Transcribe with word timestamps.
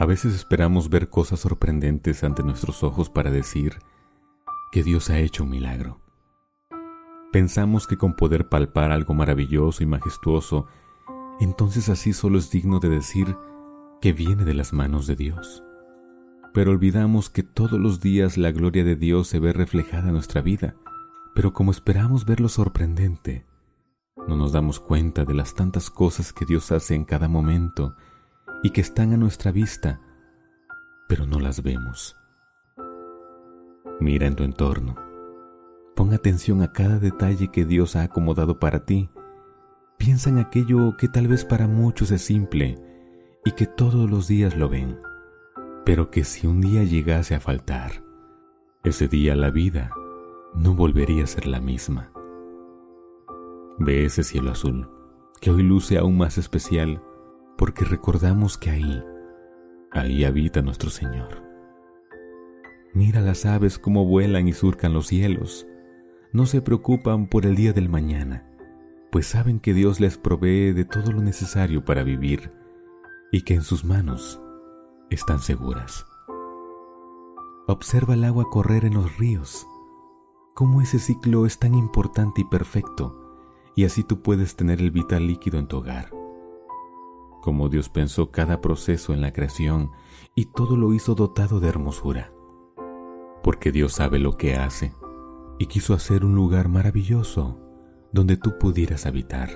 A 0.00 0.06
veces 0.06 0.34
esperamos 0.34 0.88
ver 0.88 1.10
cosas 1.10 1.40
sorprendentes 1.40 2.24
ante 2.24 2.42
nuestros 2.42 2.82
ojos 2.82 3.10
para 3.10 3.30
decir 3.30 3.80
que 4.72 4.82
Dios 4.82 5.10
ha 5.10 5.18
hecho 5.18 5.44
un 5.44 5.50
milagro. 5.50 6.00
Pensamos 7.32 7.86
que 7.86 7.98
con 7.98 8.16
poder 8.16 8.48
palpar 8.48 8.92
algo 8.92 9.12
maravilloso 9.12 9.82
y 9.82 9.86
majestuoso, 9.86 10.68
entonces 11.38 11.90
así 11.90 12.14
solo 12.14 12.38
es 12.38 12.50
digno 12.50 12.80
de 12.80 12.88
decir 12.88 13.36
que 14.00 14.14
viene 14.14 14.46
de 14.46 14.54
las 14.54 14.72
manos 14.72 15.06
de 15.06 15.16
Dios. 15.16 15.62
Pero 16.54 16.70
olvidamos 16.70 17.28
que 17.28 17.42
todos 17.42 17.78
los 17.78 18.00
días 18.00 18.38
la 18.38 18.52
gloria 18.52 18.84
de 18.84 18.96
Dios 18.96 19.28
se 19.28 19.38
ve 19.38 19.52
reflejada 19.52 20.06
en 20.08 20.14
nuestra 20.14 20.40
vida, 20.40 20.76
pero 21.34 21.52
como 21.52 21.72
esperamos 21.72 22.24
ver 22.24 22.40
lo 22.40 22.48
sorprendente, 22.48 23.44
no 24.26 24.34
nos 24.34 24.52
damos 24.52 24.80
cuenta 24.80 25.26
de 25.26 25.34
las 25.34 25.54
tantas 25.54 25.90
cosas 25.90 26.32
que 26.32 26.46
Dios 26.46 26.72
hace 26.72 26.94
en 26.94 27.04
cada 27.04 27.28
momento 27.28 27.96
y 28.62 28.70
que 28.70 28.80
están 28.80 29.12
a 29.12 29.16
nuestra 29.16 29.52
vista, 29.52 30.00
pero 31.08 31.26
no 31.26 31.40
las 31.40 31.62
vemos. 31.62 32.16
Mira 34.00 34.26
en 34.26 34.36
tu 34.36 34.44
entorno. 34.44 34.96
Pon 35.94 36.12
atención 36.14 36.62
a 36.62 36.72
cada 36.72 36.98
detalle 36.98 37.48
que 37.48 37.64
Dios 37.64 37.96
ha 37.96 38.02
acomodado 38.02 38.58
para 38.58 38.84
ti. 38.84 39.10
Piensa 39.98 40.30
en 40.30 40.38
aquello 40.38 40.96
que 40.96 41.08
tal 41.08 41.28
vez 41.28 41.44
para 41.44 41.66
muchos 41.66 42.10
es 42.10 42.22
simple 42.22 42.78
y 43.44 43.52
que 43.52 43.66
todos 43.66 44.08
los 44.08 44.28
días 44.28 44.56
lo 44.56 44.68
ven, 44.68 44.98
pero 45.84 46.10
que 46.10 46.24
si 46.24 46.46
un 46.46 46.60
día 46.60 46.84
llegase 46.84 47.34
a 47.34 47.40
faltar, 47.40 48.02
ese 48.82 49.08
día 49.08 49.36
la 49.36 49.50
vida 49.50 49.90
no 50.54 50.74
volvería 50.74 51.24
a 51.24 51.26
ser 51.26 51.46
la 51.46 51.60
misma. 51.60 52.12
Ve 53.78 54.04
ese 54.04 54.24
cielo 54.24 54.52
azul, 54.52 54.88
que 55.40 55.50
hoy 55.50 55.62
luce 55.62 55.98
aún 55.98 56.16
más 56.16 56.38
especial 56.38 57.02
porque 57.60 57.84
recordamos 57.84 58.56
que 58.56 58.70
ahí, 58.70 59.04
ahí 59.90 60.24
habita 60.24 60.62
nuestro 60.62 60.88
Señor. 60.88 61.42
Mira 62.94 63.20
las 63.20 63.44
aves 63.44 63.78
cómo 63.78 64.06
vuelan 64.06 64.48
y 64.48 64.54
surcan 64.54 64.94
los 64.94 65.08
cielos. 65.08 65.66
No 66.32 66.46
se 66.46 66.62
preocupan 66.62 67.26
por 67.28 67.44
el 67.44 67.56
día 67.56 67.74
del 67.74 67.90
mañana, 67.90 68.50
pues 69.12 69.26
saben 69.26 69.60
que 69.60 69.74
Dios 69.74 70.00
les 70.00 70.16
provee 70.16 70.72
de 70.72 70.86
todo 70.86 71.12
lo 71.12 71.20
necesario 71.20 71.84
para 71.84 72.02
vivir 72.02 72.50
y 73.30 73.42
que 73.42 73.52
en 73.52 73.62
sus 73.62 73.84
manos 73.84 74.40
están 75.10 75.40
seguras. 75.40 76.06
Observa 77.66 78.14
el 78.14 78.24
agua 78.24 78.48
correr 78.48 78.86
en 78.86 78.94
los 78.94 79.18
ríos, 79.18 79.66
cómo 80.54 80.80
ese 80.80 80.98
ciclo 80.98 81.44
es 81.44 81.58
tan 81.58 81.74
importante 81.74 82.40
y 82.40 82.44
perfecto, 82.44 83.36
y 83.76 83.84
así 83.84 84.02
tú 84.02 84.22
puedes 84.22 84.56
tener 84.56 84.80
el 84.80 84.90
vital 84.90 85.26
líquido 85.26 85.58
en 85.58 85.68
tu 85.68 85.76
hogar 85.76 86.19
como 87.40 87.68
Dios 87.68 87.88
pensó 87.88 88.30
cada 88.30 88.60
proceso 88.60 89.12
en 89.12 89.20
la 89.20 89.32
creación 89.32 89.90
y 90.34 90.46
todo 90.46 90.76
lo 90.76 90.92
hizo 90.92 91.14
dotado 91.14 91.60
de 91.60 91.68
hermosura. 91.68 92.32
Porque 93.42 93.72
Dios 93.72 93.92
sabe 93.92 94.18
lo 94.18 94.36
que 94.36 94.56
hace 94.56 94.94
y 95.58 95.66
quiso 95.66 95.94
hacer 95.94 96.24
un 96.24 96.34
lugar 96.34 96.68
maravilloso 96.68 97.58
donde 98.12 98.36
tú 98.36 98.58
pudieras 98.58 99.06
habitar. 99.06 99.50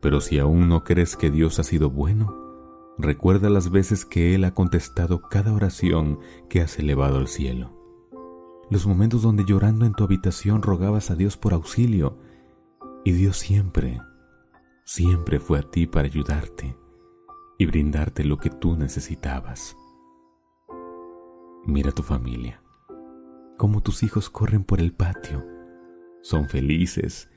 Pero 0.00 0.20
si 0.20 0.38
aún 0.38 0.68
no 0.68 0.84
crees 0.84 1.16
que 1.16 1.30
Dios 1.30 1.58
ha 1.58 1.64
sido 1.64 1.90
bueno, 1.90 2.34
recuerda 2.96 3.50
las 3.50 3.70
veces 3.70 4.04
que 4.04 4.34
Él 4.34 4.44
ha 4.44 4.54
contestado 4.54 5.22
cada 5.22 5.52
oración 5.52 6.18
que 6.48 6.60
has 6.60 6.78
elevado 6.78 7.18
al 7.18 7.28
cielo. 7.28 7.76
Los 8.70 8.86
momentos 8.86 9.22
donde 9.22 9.44
llorando 9.44 9.84
en 9.84 9.92
tu 9.92 10.04
habitación 10.04 10.62
rogabas 10.62 11.10
a 11.10 11.16
Dios 11.16 11.36
por 11.36 11.52
auxilio 11.52 12.16
y 13.04 13.12
Dios 13.12 13.36
siempre 13.36 14.00
siempre 14.92 15.38
fue 15.38 15.60
a 15.60 15.62
ti 15.62 15.86
para 15.86 16.06
ayudarte 16.06 16.76
y 17.58 17.66
brindarte 17.66 18.24
lo 18.24 18.38
que 18.38 18.50
tú 18.50 18.76
necesitabas. 18.76 19.76
Mira 21.64 21.92
tu 21.92 22.02
familia, 22.02 22.60
cómo 23.56 23.84
tus 23.84 24.02
hijos 24.02 24.28
corren 24.30 24.64
por 24.64 24.80
el 24.80 24.92
patio, 24.92 25.46
son 26.22 26.48
felices 26.48 27.30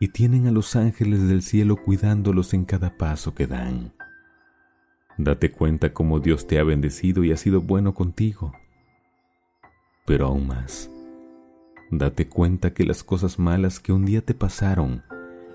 y 0.00 0.08
tienen 0.08 0.46
a 0.46 0.50
los 0.50 0.76
ángeles 0.76 1.28
del 1.28 1.42
cielo 1.42 1.76
cuidándolos 1.76 2.54
en 2.54 2.64
cada 2.64 2.96
paso 2.96 3.34
que 3.34 3.46
dan. 3.46 3.92
Date 5.18 5.52
cuenta 5.52 5.92
cómo 5.92 6.20
Dios 6.20 6.46
te 6.46 6.58
ha 6.58 6.64
bendecido 6.64 7.22
y 7.22 7.32
ha 7.32 7.36
sido 7.36 7.60
bueno 7.60 7.92
contigo. 7.92 8.54
Pero 10.06 10.28
aún 10.28 10.46
más, 10.46 10.90
date 11.90 12.30
cuenta 12.30 12.72
que 12.72 12.84
las 12.84 13.04
cosas 13.04 13.38
malas 13.38 13.78
que 13.78 13.92
un 13.92 14.06
día 14.06 14.24
te 14.24 14.32
pasaron 14.32 15.02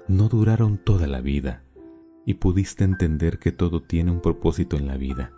no 0.09 0.27
duraron 0.27 0.79
toda 0.79 1.05
la 1.05 1.21
vida 1.21 1.63
y 2.25 2.33
pudiste 2.33 2.83
entender 2.83 3.37
que 3.37 3.51
todo 3.51 3.83
tiene 3.83 4.09
un 4.09 4.21
propósito 4.21 4.75
en 4.75 4.87
la 4.87 4.97
vida 4.97 5.31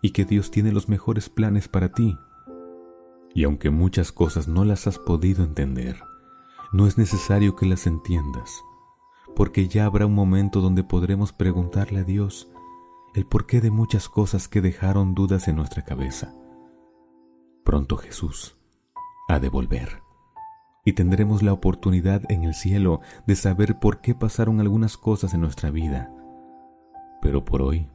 y 0.00 0.10
que 0.10 0.24
Dios 0.24 0.50
tiene 0.50 0.72
los 0.72 0.88
mejores 0.88 1.28
planes 1.28 1.68
para 1.68 1.92
ti. 1.92 2.16
Y 3.34 3.44
aunque 3.44 3.68
muchas 3.68 4.10
cosas 4.10 4.48
no 4.48 4.64
las 4.64 4.86
has 4.86 4.98
podido 4.98 5.44
entender, 5.44 6.00
no 6.72 6.86
es 6.86 6.96
necesario 6.96 7.54
que 7.54 7.66
las 7.66 7.86
entiendas, 7.86 8.62
porque 9.36 9.68
ya 9.68 9.84
habrá 9.84 10.06
un 10.06 10.14
momento 10.14 10.62
donde 10.62 10.84
podremos 10.84 11.34
preguntarle 11.34 12.00
a 12.00 12.04
Dios 12.04 12.50
el 13.14 13.26
porqué 13.26 13.60
de 13.60 13.70
muchas 13.70 14.08
cosas 14.08 14.48
que 14.48 14.62
dejaron 14.62 15.14
dudas 15.14 15.48
en 15.48 15.56
nuestra 15.56 15.84
cabeza. 15.84 16.34
Pronto 17.62 17.98
Jesús 17.98 18.56
ha 19.28 19.38
de 19.38 19.50
volver 19.50 20.07
y 20.88 20.94
tendremos 20.94 21.42
la 21.42 21.52
oportunidad 21.52 22.22
en 22.30 22.44
el 22.44 22.54
cielo 22.54 23.02
de 23.26 23.36
saber 23.36 23.78
por 23.78 24.00
qué 24.00 24.14
pasaron 24.14 24.58
algunas 24.58 24.96
cosas 24.96 25.34
en 25.34 25.42
nuestra 25.42 25.70
vida. 25.70 26.10
Pero 27.20 27.44
por 27.44 27.60
hoy, 27.60 27.86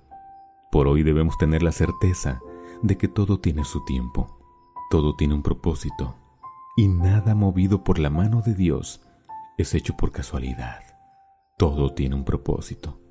por 0.72 0.88
hoy 0.88 1.02
debemos 1.02 1.36
tener 1.40 1.64
la 1.64 1.72
certeza 1.72 2.40
de 2.84 2.96
que 2.96 3.08
todo 3.08 3.40
tiene 3.40 3.66
su 3.66 3.84
tiempo, 3.84 4.38
todo 4.92 5.16
tiene 5.16 5.34
un 5.34 5.42
propósito, 5.42 6.18
y 6.78 6.88
nada 6.88 7.34
movido 7.34 7.84
por 7.84 7.98
la 7.98 8.12
mano 8.12 8.44
de 8.44 8.54
Dios 8.54 9.02
es 9.58 9.74
hecho 9.74 9.98
por 9.98 10.12
casualidad. 10.12 10.84
Todo 11.58 11.96
tiene 11.96 12.14
un 12.14 12.26
propósito. 12.26 13.02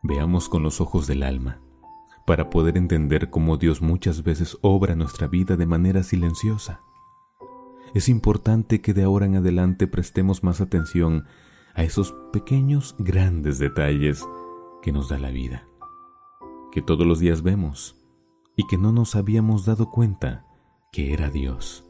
Veamos 0.00 0.48
con 0.48 0.62
los 0.62 0.80
ojos 0.80 1.08
del 1.08 1.24
alma, 1.24 1.60
para 2.24 2.50
poder 2.50 2.76
entender 2.76 3.30
cómo 3.30 3.56
Dios 3.56 3.82
muchas 3.82 4.22
veces 4.22 4.56
obra 4.62 4.94
nuestra 4.94 5.26
vida 5.26 5.56
de 5.56 5.66
manera 5.66 6.04
silenciosa 6.04 6.82
es 7.94 8.08
importante 8.08 8.80
que 8.80 8.94
de 8.94 9.04
ahora 9.04 9.26
en 9.26 9.36
adelante 9.36 9.86
prestemos 9.86 10.42
más 10.42 10.60
atención 10.60 11.24
a 11.74 11.82
esos 11.82 12.14
pequeños, 12.32 12.94
grandes 12.98 13.58
detalles 13.58 14.24
que 14.82 14.92
nos 14.92 15.08
da 15.08 15.18
la 15.18 15.30
vida, 15.30 15.66
que 16.72 16.82
todos 16.82 17.06
los 17.06 17.20
días 17.20 17.42
vemos 17.42 17.96
y 18.56 18.66
que 18.66 18.78
no 18.78 18.92
nos 18.92 19.14
habíamos 19.14 19.66
dado 19.66 19.90
cuenta 19.90 20.46
que 20.92 21.12
era 21.12 21.30
Dios, 21.30 21.84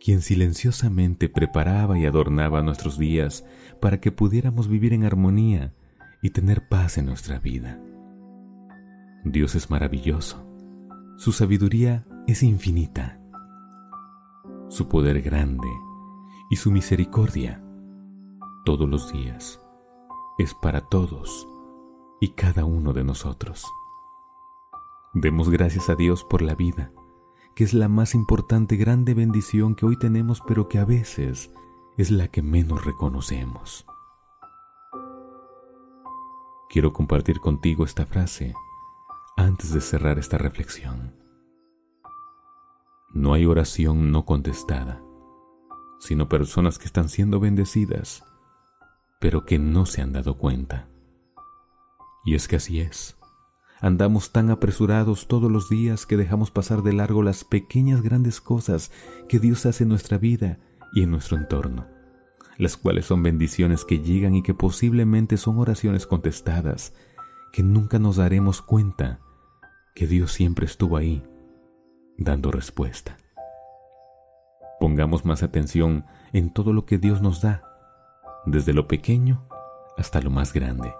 quien 0.00 0.20
silenciosamente 0.20 1.28
preparaba 1.28 1.98
y 1.98 2.06
adornaba 2.06 2.62
nuestros 2.62 2.98
días 2.98 3.44
para 3.80 4.00
que 4.00 4.10
pudiéramos 4.10 4.68
vivir 4.68 4.92
en 4.92 5.04
armonía 5.04 5.74
y 6.22 6.30
tener 6.30 6.68
paz 6.68 6.98
en 6.98 7.06
nuestra 7.06 7.38
vida. 7.38 7.80
Dios 9.24 9.54
es 9.54 9.70
maravilloso, 9.70 10.46
su 11.16 11.32
sabiduría 11.32 12.06
es 12.26 12.42
infinita 12.42 13.19
su 14.80 14.88
poder 14.88 15.20
grande 15.20 15.68
y 16.48 16.56
su 16.56 16.70
misericordia 16.70 17.62
todos 18.64 18.88
los 18.88 19.12
días 19.12 19.60
es 20.38 20.54
para 20.54 20.80
todos 20.80 21.46
y 22.18 22.28
cada 22.28 22.64
uno 22.64 22.94
de 22.94 23.04
nosotros. 23.04 23.66
Demos 25.12 25.50
gracias 25.50 25.90
a 25.90 25.96
Dios 25.96 26.24
por 26.24 26.40
la 26.40 26.54
vida, 26.54 26.92
que 27.54 27.64
es 27.64 27.74
la 27.74 27.90
más 27.90 28.14
importante 28.14 28.76
grande 28.76 29.12
bendición 29.12 29.74
que 29.74 29.84
hoy 29.84 29.98
tenemos, 29.98 30.40
pero 30.48 30.66
que 30.66 30.78
a 30.78 30.86
veces 30.86 31.52
es 31.98 32.10
la 32.10 32.28
que 32.28 32.40
menos 32.40 32.82
reconocemos. 32.82 33.84
Quiero 36.70 36.94
compartir 36.94 37.38
contigo 37.40 37.84
esta 37.84 38.06
frase 38.06 38.54
antes 39.36 39.74
de 39.74 39.82
cerrar 39.82 40.18
esta 40.18 40.38
reflexión. 40.38 41.20
No 43.12 43.34
hay 43.34 43.44
oración 43.44 44.12
no 44.12 44.24
contestada, 44.24 45.02
sino 45.98 46.28
personas 46.28 46.78
que 46.78 46.84
están 46.84 47.08
siendo 47.08 47.40
bendecidas, 47.40 48.22
pero 49.20 49.44
que 49.44 49.58
no 49.58 49.84
se 49.84 50.00
han 50.00 50.12
dado 50.12 50.38
cuenta. 50.38 50.88
Y 52.24 52.36
es 52.36 52.46
que 52.46 52.54
así 52.54 52.78
es. 52.80 53.16
Andamos 53.80 54.30
tan 54.30 54.50
apresurados 54.50 55.26
todos 55.26 55.50
los 55.50 55.68
días 55.68 56.06
que 56.06 56.16
dejamos 56.16 56.52
pasar 56.52 56.84
de 56.84 56.92
largo 56.92 57.24
las 57.24 57.42
pequeñas 57.42 58.00
grandes 58.02 58.40
cosas 58.40 58.92
que 59.28 59.40
Dios 59.40 59.66
hace 59.66 59.82
en 59.82 59.88
nuestra 59.88 60.16
vida 60.16 60.60
y 60.92 61.02
en 61.02 61.10
nuestro 61.10 61.36
entorno, 61.36 61.88
las 62.58 62.76
cuales 62.76 63.06
son 63.06 63.24
bendiciones 63.24 63.84
que 63.84 63.98
llegan 63.98 64.36
y 64.36 64.44
que 64.44 64.54
posiblemente 64.54 65.36
son 65.36 65.58
oraciones 65.58 66.06
contestadas, 66.06 66.94
que 67.52 67.64
nunca 67.64 67.98
nos 67.98 68.16
daremos 68.16 68.62
cuenta 68.62 69.18
que 69.96 70.06
Dios 70.06 70.30
siempre 70.30 70.66
estuvo 70.66 70.96
ahí 70.96 71.24
dando 72.20 72.52
respuesta. 72.52 73.16
Pongamos 74.78 75.24
más 75.24 75.42
atención 75.42 76.04
en 76.32 76.52
todo 76.52 76.72
lo 76.72 76.84
que 76.84 76.98
Dios 76.98 77.20
nos 77.20 77.40
da, 77.40 77.64
desde 78.46 78.72
lo 78.72 78.86
pequeño 78.86 79.48
hasta 79.96 80.20
lo 80.20 80.30
más 80.30 80.52
grande, 80.52 80.94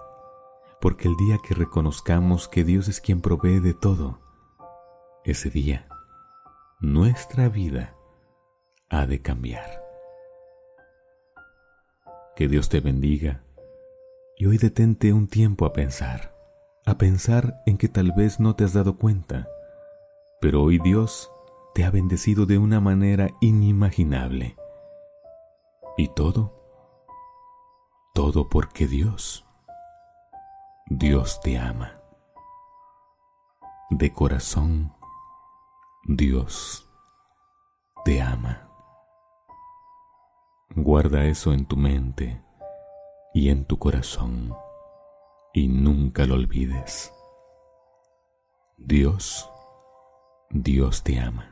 porque 0.81 1.07
el 1.07 1.15
día 1.15 1.37
que 1.47 1.53
reconozcamos 1.53 2.47
que 2.47 2.63
Dios 2.63 2.89
es 2.89 2.99
quien 2.99 3.21
provee 3.21 3.59
de 3.59 3.73
todo, 3.73 4.19
ese 5.23 5.49
día 5.49 5.87
nuestra 6.79 7.47
vida 7.47 7.95
ha 8.89 9.05
de 9.05 9.21
cambiar. 9.21 9.83
Que 12.35 12.47
Dios 12.47 12.69
te 12.69 12.79
bendiga 12.79 13.43
y 14.37 14.47
hoy 14.47 14.57
detente 14.57 15.13
un 15.13 15.27
tiempo 15.27 15.65
a 15.65 15.73
pensar, 15.73 16.35
a 16.85 16.97
pensar 16.97 17.61
en 17.67 17.77
que 17.77 17.87
tal 17.87 18.11
vez 18.11 18.39
no 18.39 18.55
te 18.55 18.63
has 18.63 18.73
dado 18.73 18.97
cuenta, 18.97 19.47
pero 20.41 20.63
hoy 20.63 20.79
Dios 20.79 21.31
te 21.73 21.85
ha 21.85 21.91
bendecido 21.91 22.45
de 22.45 22.57
una 22.57 22.81
manera 22.81 23.29
inimaginable. 23.39 24.57
Y 25.97 26.07
todo, 26.09 26.53
todo 28.13 28.49
porque 28.49 28.87
Dios, 28.87 29.45
Dios 30.87 31.39
te 31.41 31.57
ama. 31.57 32.01
De 33.91 34.11
corazón, 34.11 34.93
Dios 36.05 36.89
te 38.03 38.21
ama. 38.21 38.67
Guarda 40.75 41.25
eso 41.25 41.53
en 41.53 41.65
tu 41.65 41.77
mente 41.77 42.41
y 43.33 43.49
en 43.49 43.65
tu 43.65 43.77
corazón 43.77 44.55
y 45.53 45.67
nunca 45.67 46.25
lo 46.25 46.35
olvides. 46.35 47.13
Dios, 48.77 49.51
Dios 50.53 51.03
te 51.03 51.19
ama. 51.19 51.50